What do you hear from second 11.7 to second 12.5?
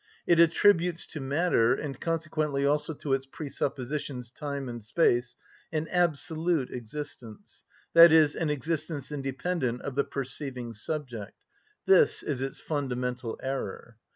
this is